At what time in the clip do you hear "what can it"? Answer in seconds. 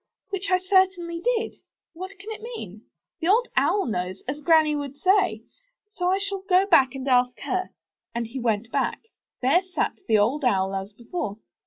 1.93-2.41